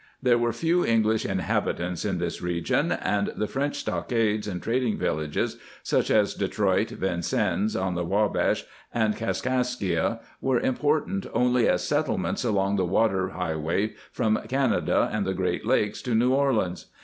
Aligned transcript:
There 0.19 0.39
were 0.39 0.51
few 0.51 0.83
English 0.83 1.27
inhabitants 1.27 2.05
in 2.05 2.17
this 2.17 2.41
region, 2.41 2.91
and 2.91 3.27
the 3.37 3.45
French 3.45 3.75
stockades 3.77 4.47
and 4.47 4.59
trading 4.59 4.97
villages, 4.97 5.57
such 5.83 6.09
as 6.09 6.33
Detroit, 6.33 6.89
Vincennes 6.89 7.75
on 7.75 7.93
the 7.93 8.03
Wabash, 8.03 8.65
and 8.91 9.15
Kas 9.15 9.41
kaskia, 9.43 10.19
were 10.41 10.59
important 10.59 11.27
only 11.35 11.69
as 11.69 11.83
settlements 11.87 12.43
along 12.43 12.77
the 12.77 12.83
water 12.85 13.29
highway 13.29 13.93
from 14.11 14.39
Canada 14.49 15.07
and 15.13 15.23
the 15.23 15.35
Great 15.35 15.67
Lakes 15.67 16.01
to 16.01 16.15
New 16.15 16.33
Orleans. 16.33 16.87